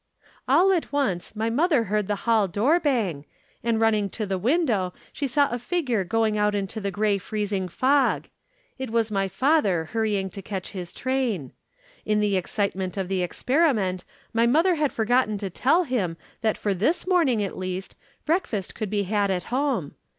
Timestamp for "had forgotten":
14.73-15.37